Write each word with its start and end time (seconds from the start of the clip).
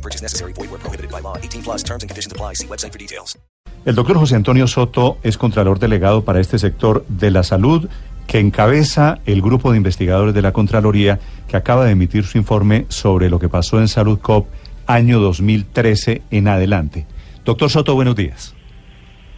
No 0.00 0.02
purchase 0.02 0.22
necessary. 0.22 0.52
Void 0.54 0.70
where 0.70 0.80
prohibited 0.80 1.10
by 1.10 1.20
law. 1.20 1.36
18 1.36 1.62
plus 1.62 1.84
terms 1.84 2.02
and 2.02 2.08
conditions 2.08 2.32
apply. 2.32 2.54
See 2.54 2.66
website 2.66 2.92
for 2.92 2.98
details. 2.98 3.38
El 3.84 3.94
doctor 3.94 4.16
José 4.16 4.36
Antonio 4.36 4.66
Soto 4.66 5.18
es 5.22 5.38
Contralor 5.38 5.78
Delegado 5.78 6.24
para 6.24 6.40
este 6.40 6.58
sector 6.58 7.04
de 7.08 7.30
la 7.30 7.42
salud 7.42 7.88
que 8.26 8.38
encabeza 8.38 9.18
el 9.26 9.42
grupo 9.42 9.70
de 9.70 9.78
investigadores 9.78 10.34
de 10.34 10.42
la 10.42 10.52
Contraloría 10.52 11.18
que 11.48 11.56
acaba 11.56 11.84
de 11.84 11.92
emitir 11.92 12.24
su 12.24 12.38
informe 12.38 12.86
sobre 12.88 13.30
lo 13.30 13.38
que 13.38 13.48
pasó 13.48 13.80
en 13.80 13.88
Salud 13.88 14.18
COP 14.20 14.48
año 14.86 15.18
2013 15.18 16.22
en 16.30 16.48
adelante. 16.48 17.06
Doctor 17.44 17.70
Soto, 17.70 17.94
buenos 17.94 18.16
días. 18.16 18.54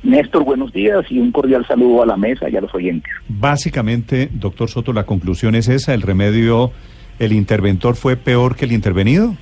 Néstor, 0.03 0.45
buenos 0.45 0.73
días 0.73 1.05
y 1.09 1.19
un 1.19 1.31
cordial 1.31 1.65
saludo 1.67 2.03
a 2.03 2.07
la 2.07 2.17
mesa 2.17 2.51
y 2.51 2.57
a 2.57 2.61
los 2.61 2.75
oyentes. 2.75 3.13
Básicamente, 3.29 4.29
doctor 4.33 4.69
Soto, 4.69 4.93
la 4.93 5.05
conclusión 5.05 5.55
es 5.55 5.69
esa, 5.69 5.95
el 5.95 6.03
remedio, 6.03 6.73
el 7.21 7.33
interventor 7.33 7.95
fue 7.95 8.17
peor 8.17 8.57
que 8.57 8.65
el 8.65 8.73
intervenido. 8.73 9.37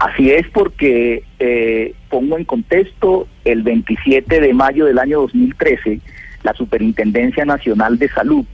Así 0.00 0.30
es 0.30 0.48
porque, 0.48 1.24
eh, 1.38 1.94
pongo 2.08 2.38
en 2.38 2.44
contexto, 2.46 3.28
el 3.44 3.62
27 3.62 4.40
de 4.40 4.54
mayo 4.54 4.86
del 4.86 4.98
año 4.98 5.20
2013, 5.20 6.00
la 6.42 6.54
Superintendencia 6.54 7.44
Nacional 7.44 7.98
de 7.98 8.08
Salud, 8.08 8.46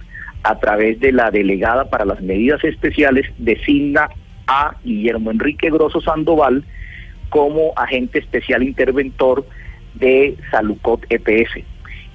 a 0.43 0.59
través 0.59 0.99
de 0.99 1.13
la 1.13 1.31
delegada 1.31 1.89
para 1.89 2.05
las 2.05 2.21
medidas 2.21 2.65
especiales, 2.65 3.31
designa 3.39 4.09
a 4.49 4.75
Guillermo 4.83 5.31
Enrique 5.31 5.71
Grosso 5.71 6.01
Sandoval 6.01 6.65
como 7.29 7.73
agente 7.77 8.19
especial 8.19 8.65
interventor 8.65 9.47
de 9.95 10.37
Salucot 10.51 11.07
EPS. 11.11 11.63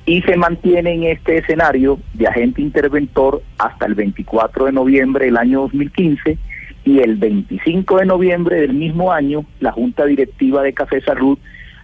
Y 0.05 0.23
se 0.23 0.35
mantiene 0.35 0.91
en 0.93 1.03
este 1.03 1.37
escenario 1.37 1.99
de 2.15 2.27
agente 2.27 2.61
interventor 2.61 3.41
hasta 3.59 3.85
el 3.85 3.95
24 3.95 4.65
de 4.65 4.71
noviembre 4.73 5.25
del 5.25 5.37
año 5.37 5.61
2015 5.61 6.37
y 6.83 6.99
el 6.99 7.15
25 7.15 7.99
de 7.99 8.05
noviembre 8.05 8.61
del 8.61 8.73
mismo 8.73 9.11
año 9.11 9.45
la 9.59 9.71
Junta 9.71 10.05
Directiva 10.05 10.63
de 10.63 10.73
Café 10.73 11.01
Salud 11.01 11.37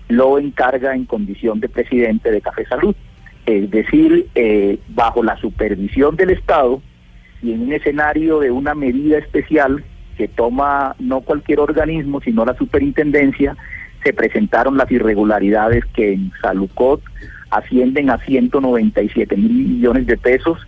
lo 0.09 0.39
encarga 0.39 0.95
en 0.95 1.05
condición 1.05 1.59
de 1.59 1.69
presidente 1.69 2.31
de 2.31 2.41
Café 2.41 2.65
Salud, 2.65 2.95
es 3.45 3.69
decir, 3.69 4.27
eh, 4.35 4.79
bajo 4.89 5.21
la 5.21 5.37
supervisión 5.37 6.15
del 6.15 6.31
Estado 6.31 6.81
y 7.41 7.53
en 7.53 7.63
un 7.63 7.73
escenario 7.73 8.39
de 8.39 8.51
una 8.51 8.73
medida 8.73 9.17
especial 9.17 9.83
que 10.17 10.27
toma 10.27 10.95
no 10.99 11.21
cualquier 11.21 11.59
organismo, 11.59 12.21
sino 12.21 12.45
la 12.45 12.55
superintendencia, 12.55 13.55
se 14.03 14.13
presentaron 14.13 14.77
las 14.77 14.91
irregularidades 14.91 15.85
que 15.93 16.13
en 16.13 16.31
Salucot 16.41 17.01
ascienden 17.49 18.09
a 18.09 18.17
197 18.17 19.37
mil 19.37 19.51
millones 19.51 20.07
de 20.07 20.17
pesos 20.17 20.59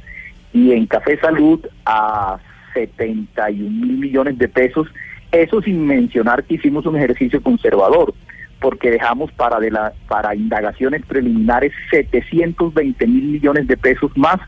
y 0.53 0.72
en 0.72 0.85
Café 0.85 1.17
Salud 1.19 1.66
a 1.85 2.39
71 2.88 3.69
mil 3.69 3.97
millones 3.97 4.38
de 4.38 4.47
pesos, 4.47 4.88
eso 5.31 5.61
sin 5.61 5.85
mencionar 5.85 6.44
que 6.44 6.55
hicimos 6.55 6.85
un 6.85 6.95
ejercicio 6.95 7.41
conservador, 7.41 8.13
porque 8.59 8.91
dejamos 8.91 9.31
para, 9.33 9.59
de 9.59 9.72
la, 9.72 9.94
para 10.08 10.35
indagaciones 10.35 11.05
preliminares 11.05 11.72
720 11.91 13.07
mil 13.07 13.23
millones 13.23 13.67
de 13.67 13.77
pesos 13.77 14.11
más 14.16 14.39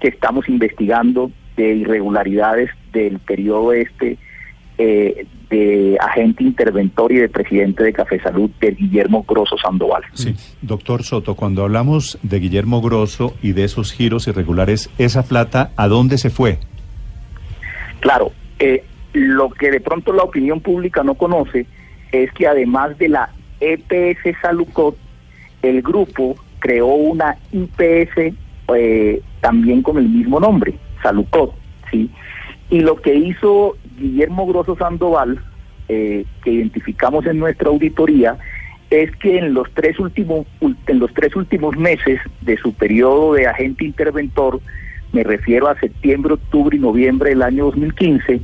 que 0.00 0.08
estamos 0.08 0.48
investigando 0.48 1.30
de 1.56 1.74
irregularidades 1.74 2.70
del 2.92 3.18
periodo 3.18 3.72
este 3.72 4.16
eh, 4.78 5.26
de 5.50 5.96
agente 6.00 6.44
interventor 6.44 7.10
y 7.10 7.16
de 7.16 7.28
presidente 7.28 7.82
de 7.82 7.92
Café 7.92 8.20
Salud, 8.20 8.50
de 8.60 8.72
Guillermo 8.72 9.24
Grosso 9.26 9.56
Sandoval. 9.56 10.02
Sí, 10.12 10.34
doctor 10.60 11.02
Soto, 11.02 11.34
cuando 11.34 11.64
hablamos 11.64 12.18
de 12.22 12.38
Guillermo 12.38 12.82
Grosso 12.82 13.34
y 13.42 13.52
de 13.52 13.64
esos 13.64 13.92
giros 13.92 14.28
irregulares, 14.28 14.90
¿esa 14.98 15.22
plata 15.22 15.72
a 15.76 15.88
dónde 15.88 16.18
se 16.18 16.28
fue? 16.28 16.58
Claro, 18.00 18.32
eh, 18.58 18.84
lo 19.12 19.50
que 19.50 19.70
de 19.70 19.80
pronto 19.80 20.12
la 20.12 20.22
opinión 20.22 20.60
pública 20.60 21.02
no 21.02 21.14
conoce 21.14 21.66
es 22.12 22.32
que 22.32 22.46
además 22.46 22.96
de 22.98 23.08
la 23.08 23.30
EPS 23.60 24.40
Salucot, 24.40 24.96
el 25.62 25.82
grupo 25.82 26.36
creó 26.60 26.86
una 26.86 27.36
IPS 27.52 28.34
eh, 28.74 29.22
también 29.40 29.82
con 29.82 29.98
el 29.98 30.08
mismo 30.08 30.40
nombre, 30.40 30.74
Salucot, 31.02 31.54
¿sí? 31.90 32.10
Y 32.70 32.80
lo 32.80 32.96
que 32.96 33.14
hizo 33.14 33.76
Guillermo 33.98 34.46
Grosso 34.46 34.76
Sandoval, 34.76 35.40
eh, 35.88 36.24
que 36.44 36.50
identificamos 36.50 37.26
en 37.26 37.38
nuestra 37.38 37.68
auditoría, 37.68 38.38
es 38.90 39.14
que 39.16 39.38
en 39.38 39.54
los 39.54 39.70
tres 39.74 39.98
últimos 39.98 40.46
en 40.60 40.98
los 40.98 41.12
tres 41.12 41.36
últimos 41.36 41.76
meses 41.76 42.20
de 42.40 42.56
su 42.56 42.72
periodo 42.72 43.34
de 43.34 43.46
agente 43.46 43.84
interventor, 43.84 44.60
me 45.12 45.24
refiero 45.24 45.68
a 45.68 45.78
septiembre, 45.78 46.34
octubre 46.34 46.76
y 46.76 46.80
noviembre 46.80 47.30
del 47.30 47.42
año 47.42 47.66
2015, 47.66 48.40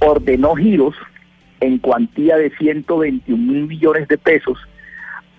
ordenó 0.00 0.54
giros 0.54 0.94
en 1.60 1.78
cuantía 1.78 2.36
de 2.36 2.50
121 2.50 3.42
mil 3.42 3.66
millones 3.66 4.08
de 4.08 4.18
pesos 4.18 4.58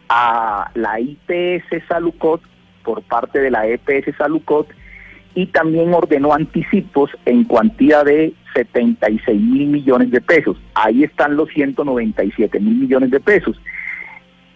a 0.10 0.72
la 0.74 1.00
IPS 1.00 1.88
Salucot 1.88 2.42
por 2.84 3.02
parte 3.04 3.40
de 3.40 3.52
la 3.52 3.68
EPS 3.68 4.16
Salucot 4.18 4.68
y 5.36 5.48
también 5.48 5.94
ordenó 5.94 6.34
anticipos 6.34 7.10
en 7.26 7.44
cuantía 7.44 8.04
de 8.04 8.34
76 8.54 9.42
mil 9.42 9.68
millones 9.68 10.12
de 10.12 10.22
pesos. 10.22 10.58
Ahí 10.76 11.04
están 11.04 11.36
los 11.36 11.50
197 11.50 12.60
mil 12.60 12.76
millones 12.76 13.12
de 13.12 13.20
pesos. 13.20 13.60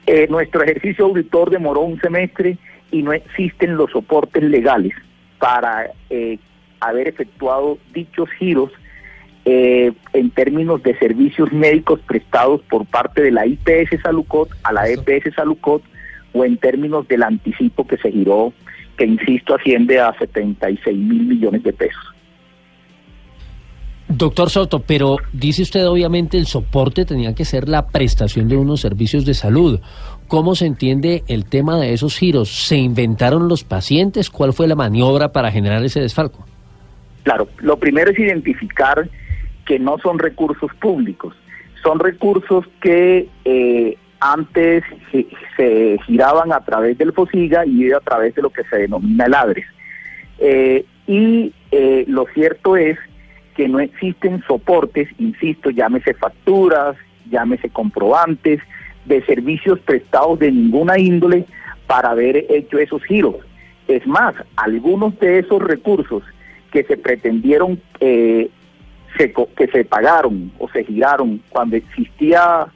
Eh, 0.05 0.27
nuestro 0.29 0.63
ejercicio 0.63 1.05
auditor 1.05 1.49
demoró 1.49 1.81
un 1.81 1.99
semestre 1.99 2.57
y 2.91 3.01
no 3.01 3.11
existen 3.11 3.75
los 3.75 3.91
soportes 3.91 4.43
legales 4.43 4.93
para 5.39 5.91
eh, 6.09 6.39
haber 6.79 7.07
efectuado 7.07 7.77
dichos 7.93 8.29
giros 8.37 8.71
eh, 9.45 9.93
en 10.13 10.29
términos 10.31 10.83
de 10.83 10.97
servicios 10.99 11.51
médicos 11.53 12.01
prestados 12.01 12.61
por 12.69 12.85
parte 12.85 13.21
de 13.21 13.31
la 13.31 13.45
IPS 13.45 14.01
Salucot 14.03 14.49
a 14.63 14.73
la 14.73 14.89
EPS 14.89 15.33
Salucot 15.35 15.81
o 16.33 16.43
en 16.43 16.57
términos 16.57 17.07
del 17.07 17.23
anticipo 17.23 17.87
que 17.87 17.97
se 17.97 18.11
giró, 18.11 18.51
que 18.97 19.05
insisto 19.05 19.55
asciende 19.55 19.99
a 19.99 20.13
76 20.17 20.97
mil 20.97 21.23
millones 21.23 21.63
de 21.63 21.73
pesos. 21.73 22.03
Doctor 24.09 24.49
Soto, 24.49 24.79
pero 24.79 25.17
dice 25.33 25.61
usted 25.61 25.87
obviamente 25.87 26.37
el 26.37 26.45
soporte 26.45 27.05
tenía 27.05 27.35
que 27.35 27.45
ser 27.45 27.67
la 27.67 27.87
prestación 27.87 28.47
de 28.47 28.55
unos 28.57 28.81
servicios 28.81 29.25
de 29.25 29.33
salud. 29.33 29.79
¿Cómo 30.27 30.55
se 30.55 30.65
entiende 30.65 31.23
el 31.27 31.45
tema 31.45 31.79
de 31.79 31.93
esos 31.93 32.17
giros? 32.17 32.49
¿Se 32.49 32.75
inventaron 32.75 33.47
los 33.47 33.63
pacientes? 33.63 34.29
¿Cuál 34.29 34.51
fue 34.51 34.67
la 34.67 34.75
maniobra 34.75 35.31
para 35.31 35.51
generar 35.51 35.83
ese 35.83 36.01
desfalco? 36.01 36.45
Claro, 37.23 37.47
lo 37.59 37.77
primero 37.77 38.11
es 38.11 38.19
identificar 38.19 39.09
que 39.65 39.79
no 39.79 39.97
son 39.99 40.19
recursos 40.19 40.69
públicos, 40.81 41.33
son 41.81 41.99
recursos 41.99 42.65
que 42.81 43.29
eh, 43.45 43.97
antes 44.19 44.83
se, 45.55 45.97
giraban 46.05 46.51
a 46.51 46.59
través 46.61 46.97
del 46.97 47.13
FOSIGA 47.13 47.65
y 47.65 47.91
a 47.91 47.99
través 47.99 48.35
de 48.35 48.41
lo 48.41 48.49
que 48.49 48.63
se 48.65 48.77
denomina 48.77 49.25
el 49.25 49.33
ADRES. 49.33 49.65
Eh, 50.39 50.85
y 51.07 51.53
eh, 51.71 52.05
lo 52.07 52.25
cierto 52.33 52.75
es 52.75 52.97
que 53.55 53.67
no 53.67 53.79
existen 53.79 54.43
soportes, 54.45 55.09
insisto, 55.19 55.69
llámese 55.69 56.13
facturas, 56.13 56.95
llámese 57.29 57.69
comprobantes, 57.69 58.61
de 59.07 59.23
servicios 59.25 59.79
prestados 59.79 60.39
de 60.39 60.51
ninguna 60.51 60.99
índole 60.99 61.45
para 61.87 62.11
haber 62.11 62.45
hecho 62.49 62.77
esos 62.77 63.03
giros. 63.03 63.35
Es 63.87 64.05
más, 64.05 64.35
algunos 64.57 65.17
de 65.19 65.39
esos 65.39 65.61
recursos 65.61 66.23
que 66.71 66.83
se 66.83 66.97
pretendieron, 66.97 67.81
eh, 67.99 68.49
se, 69.17 69.33
que 69.33 69.67
se 69.67 69.85
pagaron 69.85 70.51
o 70.59 70.69
se 70.69 70.83
giraron 70.83 71.41
cuando 71.49 71.77
existía 71.77 72.67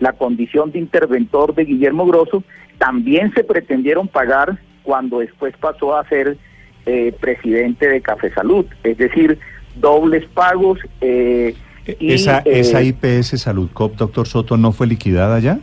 la 0.00 0.12
condición 0.12 0.72
de 0.72 0.80
interventor 0.80 1.54
de 1.54 1.64
Guillermo 1.64 2.04
Grosso, 2.06 2.42
también 2.78 3.32
se 3.32 3.44
pretendieron 3.44 4.08
pagar 4.08 4.58
cuando 4.82 5.20
después 5.20 5.54
pasó 5.58 5.96
a 5.96 6.06
ser 6.08 6.36
eh, 6.84 7.14
presidente 7.18 7.88
de 7.88 8.00
Café 8.00 8.32
Salud. 8.32 8.66
Es 8.82 8.98
decir, 8.98 9.38
dobles 9.76 10.24
pagos. 10.34 10.78
Eh, 11.00 11.54
y, 11.98 12.12
¿Esa, 12.12 12.38
eh, 12.40 12.60
¿Esa 12.60 12.82
IPS 12.82 13.40
Salud 13.40 13.70
Cop, 13.72 13.96
doctor 13.96 14.26
Soto, 14.26 14.56
no 14.56 14.72
fue 14.72 14.86
liquidada 14.86 15.38
ya? 15.38 15.58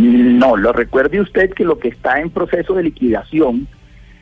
No, 0.00 0.56
lo 0.56 0.72
recuerde 0.72 1.20
usted 1.20 1.52
que 1.52 1.64
lo 1.64 1.78
que 1.78 1.88
está 1.88 2.20
en 2.20 2.30
proceso 2.30 2.74
de 2.74 2.84
liquidación 2.84 3.68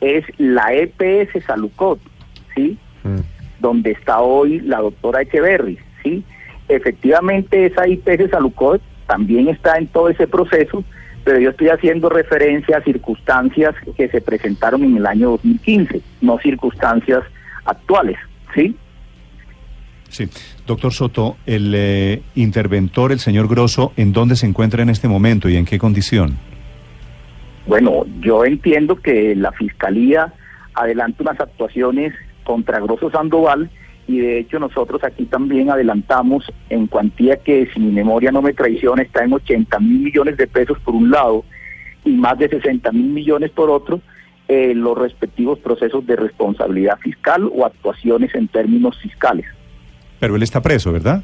es 0.00 0.24
la 0.38 0.72
EPS 0.72 1.44
Salucot, 1.46 2.00
¿sí? 2.54 2.76
Mm. 3.04 3.20
Donde 3.60 3.92
está 3.92 4.20
hoy 4.20 4.60
la 4.60 4.80
doctora 4.80 5.22
Echeverry, 5.22 5.78
¿sí? 6.02 6.24
Efectivamente, 6.68 7.66
esa 7.66 7.86
IPS 7.86 8.30
Salucot 8.30 8.82
también 9.06 9.48
está 9.48 9.78
en 9.78 9.86
todo 9.86 10.08
ese 10.08 10.26
proceso, 10.26 10.82
pero 11.24 11.38
yo 11.38 11.50
estoy 11.50 11.68
haciendo 11.68 12.08
referencia 12.08 12.78
a 12.78 12.82
circunstancias 12.82 13.74
que 13.96 14.08
se 14.08 14.20
presentaron 14.20 14.82
en 14.82 14.96
el 14.96 15.06
año 15.06 15.30
2015, 15.30 16.00
no 16.20 16.38
circunstancias 16.38 17.22
actuales, 17.64 18.18
¿sí? 18.54 18.76
Sí. 20.08 20.28
Doctor 20.66 20.92
Soto, 20.92 21.36
el 21.46 21.72
eh, 21.74 22.22
interventor, 22.34 23.12
el 23.12 23.20
señor 23.20 23.48
Grosso, 23.48 23.92
¿en 23.96 24.12
dónde 24.12 24.36
se 24.36 24.46
encuentra 24.46 24.82
en 24.82 24.90
este 24.90 25.08
momento 25.08 25.48
y 25.48 25.56
en 25.56 25.64
qué 25.64 25.78
condición? 25.78 26.38
Bueno, 27.66 28.06
yo 28.20 28.44
entiendo 28.44 28.96
que 28.96 29.34
la 29.36 29.52
Fiscalía 29.52 30.32
adelanta 30.74 31.22
unas 31.22 31.40
actuaciones 31.40 32.14
contra 32.44 32.80
Grosso 32.80 33.10
Sandoval 33.10 33.70
y 34.06 34.18
de 34.20 34.38
hecho 34.38 34.58
nosotros 34.58 35.04
aquí 35.04 35.26
también 35.26 35.70
adelantamos 35.70 36.50
en 36.70 36.86
cuantía 36.86 37.36
que 37.36 37.68
si 37.74 37.80
mi 37.80 37.92
memoria 37.92 38.32
no 38.32 38.40
me 38.40 38.54
traiciona 38.54 39.02
está 39.02 39.22
en 39.22 39.34
80 39.34 39.78
mil 39.80 39.98
millones 39.98 40.38
de 40.38 40.46
pesos 40.46 40.78
por 40.80 40.94
un 40.94 41.10
lado 41.10 41.44
y 42.06 42.12
más 42.12 42.38
de 42.38 42.48
60 42.48 42.90
mil 42.92 43.08
millones 43.08 43.50
por 43.50 43.68
otro 43.68 44.00
eh, 44.48 44.72
los 44.74 44.96
respectivos 44.96 45.58
procesos 45.58 46.06
de 46.06 46.16
responsabilidad 46.16 46.98
fiscal 47.00 47.50
o 47.54 47.66
actuaciones 47.66 48.34
en 48.34 48.48
términos 48.48 48.98
fiscales. 48.98 49.44
Pero 50.20 50.36
él 50.36 50.42
está 50.42 50.60
preso, 50.60 50.92
¿verdad? 50.92 51.22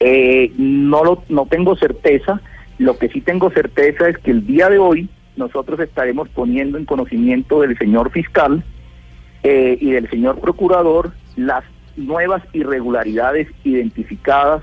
Eh, 0.00 0.52
no, 0.56 1.04
lo, 1.04 1.24
no 1.28 1.46
tengo 1.46 1.76
certeza, 1.76 2.40
lo 2.78 2.98
que 2.98 3.08
sí 3.08 3.20
tengo 3.20 3.50
certeza 3.50 4.08
es 4.08 4.18
que 4.18 4.30
el 4.30 4.46
día 4.46 4.68
de 4.68 4.78
hoy 4.78 5.08
nosotros 5.36 5.80
estaremos 5.80 6.28
poniendo 6.28 6.78
en 6.78 6.84
conocimiento 6.84 7.60
del 7.60 7.76
señor 7.78 8.10
fiscal 8.10 8.62
eh, 9.42 9.78
y 9.80 9.90
del 9.90 10.08
señor 10.10 10.40
procurador 10.40 11.12
las 11.36 11.64
nuevas 11.96 12.42
irregularidades 12.52 13.48
identificadas 13.64 14.62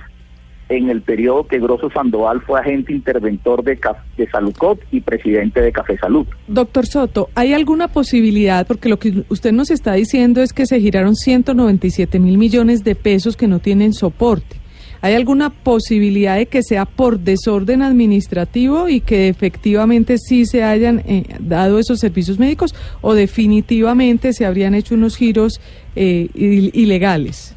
en 0.70 0.90
el 0.90 1.02
periodo 1.02 1.48
que 1.48 1.60
Grosso 1.60 1.90
Sandoval 1.92 2.42
fue 2.42 2.60
agente 2.60 2.92
interventor 2.92 3.64
de, 3.64 3.80
de 4.18 4.30
Salucot 4.30 4.80
y 4.92 5.02
presidente 5.02 5.62
de 5.62 5.72
Café 5.72 5.98
Salud. 5.98 6.26
Doctor 6.48 6.86
Soto, 6.88 7.30
¿hay 7.36 7.54
alguna 7.54 7.88
posibilidad, 7.88 8.66
porque 8.66 8.90
lo 8.90 8.98
que 8.98 9.24
usted 9.30 9.52
nos 9.52 9.70
está 9.70 9.94
diciendo 9.94 10.42
es 10.42 10.54
que 10.54 10.66
se 10.66 10.80
giraron 10.80 11.16
197 11.16 12.20
mil 12.20 12.38
millones 12.38 12.84
de 12.84 12.96
pesos 12.96 13.38
que 13.38 13.48
no 13.48 13.60
tienen 13.60 13.94
soporte? 13.94 14.58
¿Hay 15.02 15.14
alguna 15.14 15.52
posibilidad 15.52 16.36
de 16.36 16.48
que 16.48 16.64
sea 16.64 16.86
por 16.86 17.20
desorden 17.20 17.84
administrativo 17.84 18.90
y 18.90 19.02
que 19.02 19.28
efectivamente 19.28 20.18
sí 20.18 20.48
se 20.48 20.64
hayan 20.64 21.04
eh, 21.06 21.26
dado 21.40 21.78
esos 21.78 22.00
servicios 22.00 22.40
médicos 22.40 22.74
o 23.02 23.14
definitivamente 23.14 24.34
se 24.34 24.48
habrían 24.48 24.74
hecho 24.74 24.96
unos 24.96 25.16
giros 25.16 25.62
eh, 25.96 26.30
ilegales? 26.34 27.56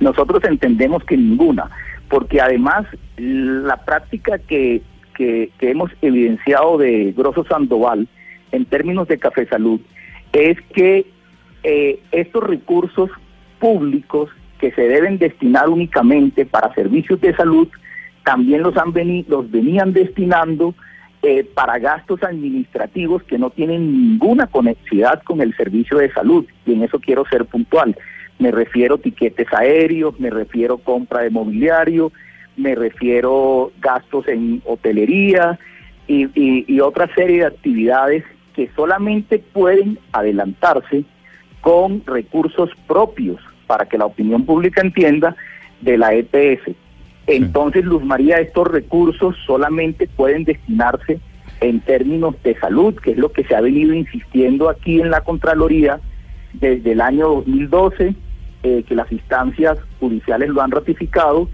Nosotros 0.00 0.42
entendemos 0.44 1.04
que 1.04 1.18
ninguna, 1.18 1.68
porque 2.08 2.40
además 2.40 2.86
la 3.16 3.76
práctica 3.84 4.38
que, 4.38 4.82
que, 5.14 5.50
hemos 5.60 5.90
evidenciado 6.00 6.78
de 6.78 7.12
Grosso 7.16 7.44
Sandoval 7.44 8.08
en 8.52 8.64
términos 8.64 9.08
de 9.08 9.18
Café 9.18 9.46
Salud 9.46 9.80
es 10.32 10.58
que 10.74 11.06
eh, 11.64 12.00
estos 12.12 12.44
recursos 12.44 13.10
públicos 13.58 14.30
que 14.58 14.72
se 14.72 14.82
deben 14.82 15.18
destinar 15.18 15.68
únicamente 15.68 16.46
para 16.46 16.74
servicios 16.74 17.20
de 17.20 17.34
salud, 17.34 17.68
también 18.24 18.62
los, 18.62 18.76
han 18.76 18.92
los 19.28 19.50
venían 19.50 19.92
destinando 19.92 20.74
eh, 21.22 21.44
para 21.54 21.78
gastos 21.78 22.22
administrativos 22.22 23.22
que 23.24 23.38
no 23.38 23.50
tienen 23.50 23.90
ninguna 23.90 24.46
conexidad 24.46 25.22
con 25.22 25.40
el 25.40 25.56
servicio 25.56 25.98
de 25.98 26.12
salud. 26.12 26.44
Y 26.66 26.74
en 26.74 26.84
eso 26.84 27.00
quiero 27.00 27.24
ser 27.26 27.44
puntual. 27.44 27.96
Me 28.38 28.50
refiero 28.50 28.96
a 28.96 28.98
tiquetes 28.98 29.46
aéreos, 29.52 30.18
me 30.20 30.30
refiero 30.30 30.78
compra 30.78 31.22
de 31.22 31.30
mobiliario, 31.30 32.12
me 32.56 32.74
refiero 32.74 33.72
gastos 33.80 34.28
en 34.28 34.62
hotelería 34.64 35.58
y, 36.06 36.28
y 36.34 36.80
otra 36.80 37.12
serie 37.14 37.40
de 37.40 37.46
actividades 37.46 38.24
que 38.54 38.70
solamente 38.74 39.38
pueden 39.38 39.98
adelantarse 40.12 41.04
con 41.60 42.04
recursos 42.06 42.70
propios 42.86 43.40
para 43.66 43.86
que 43.86 43.98
la 43.98 44.06
opinión 44.06 44.44
pública 44.44 44.80
entienda, 44.80 45.36
de 45.80 45.98
la 45.98 46.14
EPS. 46.14 46.74
Entonces, 47.26 47.84
Luz 47.84 48.02
María, 48.02 48.40
estos 48.40 48.66
recursos 48.68 49.36
solamente 49.46 50.08
pueden 50.08 50.44
destinarse 50.44 51.20
en 51.60 51.80
términos 51.80 52.34
de 52.42 52.58
salud, 52.58 52.94
que 52.96 53.12
es 53.12 53.18
lo 53.18 53.32
que 53.32 53.44
se 53.44 53.54
ha 53.54 53.60
venido 53.60 53.94
insistiendo 53.94 54.68
aquí 54.70 55.00
en 55.00 55.10
la 55.10 55.20
Contraloría 55.20 56.00
desde 56.54 56.92
el 56.92 57.00
año 57.00 57.28
2012, 57.28 58.14
eh, 58.62 58.84
que 58.86 58.94
las 58.94 59.10
instancias 59.12 59.78
judiciales 60.00 60.48
lo 60.48 60.62
han 60.62 60.70
ratificado. 60.70 61.48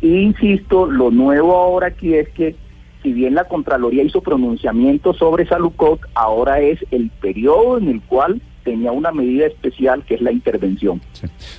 E 0.00 0.06
insisto, 0.06 0.86
lo 0.86 1.10
nuevo 1.10 1.56
ahora 1.56 1.88
aquí 1.88 2.14
es 2.14 2.28
que 2.30 2.54
si 3.02 3.12
bien 3.12 3.34
la 3.34 3.44
Contraloría 3.44 4.02
hizo 4.02 4.20
pronunciamiento 4.20 5.14
sobre 5.14 5.46
Salucot, 5.46 6.00
ahora 6.14 6.60
es 6.60 6.84
el 6.90 7.10
periodo 7.10 7.78
en 7.78 7.88
el 7.88 8.00
cual 8.02 8.40
tenía 8.64 8.92
una 8.92 9.12
medida 9.12 9.46
especial 9.46 10.04
que 10.04 10.14
es 10.14 10.20
la 10.20 10.32
intervención. 10.32 11.00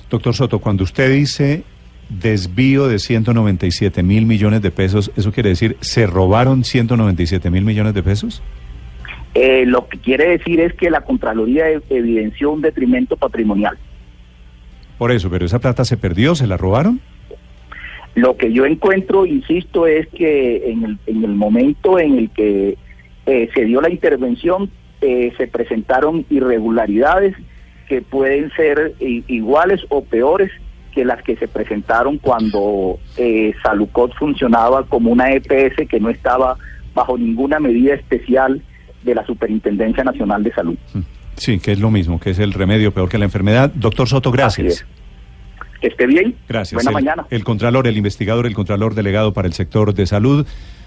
Doctor 0.08 0.34
Soto, 0.34 0.58
cuando 0.58 0.84
usted 0.84 1.12
dice 1.12 1.64
desvío 2.08 2.88
de 2.88 2.98
197 2.98 4.02
mil 4.02 4.26
millones 4.26 4.62
de 4.62 4.70
pesos, 4.70 5.12
¿eso 5.16 5.32
quiere 5.32 5.50
decir 5.50 5.76
se 5.80 6.06
robaron 6.06 6.64
197 6.64 7.50
mil 7.50 7.64
millones 7.64 7.94
de 7.94 8.02
pesos? 8.02 8.42
Eh, 9.34 9.64
lo 9.64 9.88
que 9.88 9.98
quiere 9.98 10.30
decir 10.30 10.60
es 10.60 10.74
que 10.74 10.90
la 10.90 11.02
Contraloría 11.02 11.66
evidenció 11.88 12.50
un 12.50 12.62
detrimento 12.62 13.16
patrimonial. 13.16 13.78
Por 15.00 15.12
eso, 15.12 15.30
pero 15.30 15.46
esa 15.46 15.60
plata 15.60 15.86
se 15.86 15.96
perdió, 15.96 16.34
se 16.34 16.46
la 16.46 16.58
robaron. 16.58 17.00
Lo 18.14 18.36
que 18.36 18.52
yo 18.52 18.66
encuentro, 18.66 19.24
insisto, 19.24 19.86
es 19.86 20.06
que 20.08 20.70
en 20.70 20.84
el, 20.84 20.98
en 21.06 21.24
el 21.24 21.30
momento 21.30 21.98
en 21.98 22.18
el 22.18 22.28
que 22.28 22.76
eh, 23.24 23.48
se 23.54 23.64
dio 23.64 23.80
la 23.80 23.88
intervención, 23.88 24.70
eh, 25.00 25.32
se 25.38 25.46
presentaron 25.46 26.26
irregularidades 26.28 27.34
que 27.88 28.02
pueden 28.02 28.50
ser 28.50 28.94
iguales 29.00 29.80
o 29.88 30.04
peores 30.04 30.50
que 30.92 31.06
las 31.06 31.22
que 31.22 31.34
se 31.36 31.48
presentaron 31.48 32.18
cuando 32.18 32.98
eh, 33.16 33.54
Salucot 33.62 34.14
funcionaba 34.16 34.84
como 34.84 35.12
una 35.12 35.32
EPS 35.32 35.88
que 35.88 35.98
no 35.98 36.10
estaba 36.10 36.58
bajo 36.92 37.16
ninguna 37.16 37.58
medida 37.58 37.94
especial 37.94 38.60
de 39.02 39.14
la 39.14 39.24
Superintendencia 39.24 40.04
Nacional 40.04 40.42
de 40.42 40.52
Salud. 40.52 40.76
Mm. 40.92 41.19
Sí, 41.36 41.58
que 41.58 41.72
es 41.72 41.78
lo 41.78 41.90
mismo, 41.90 42.20
que 42.20 42.30
es 42.30 42.38
el 42.38 42.52
remedio 42.52 42.92
peor 42.92 43.08
que 43.08 43.18
la 43.18 43.24
enfermedad. 43.24 43.70
Doctor 43.74 44.08
Soto, 44.08 44.30
gracias. 44.30 44.84
Que 45.80 45.88
esté 45.88 46.06
bien. 46.06 46.36
Gracias. 46.48 46.82
Buena 46.82 46.90
mañana. 46.90 47.26
El 47.30 47.44
Contralor, 47.44 47.86
el 47.86 47.96
investigador, 47.96 48.46
el 48.46 48.54
Contralor 48.54 48.94
delegado 48.94 49.32
para 49.32 49.48
el 49.48 49.54
sector 49.54 49.94
de 49.94 50.06
salud. 50.06 50.46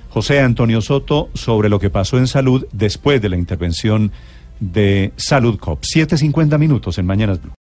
José 0.09 0.39
Antonio 0.39 0.79
Soto 0.81 1.29
sobre 1.33 1.69
lo 1.69 1.79
que 1.79 1.89
pasó 1.89 2.19
en 2.19 2.27
salud 2.27 2.67
después 2.71 3.19
de 3.21 3.29
la 3.29 3.37
intervención 3.37 4.11
de 4.59 5.11
Salud 5.15 5.57
COP. 5.59 5.81
7.50 5.81 6.59
minutos 6.59 6.99
en 6.99 7.07
Mañanas 7.07 7.41
Blue. 7.41 7.51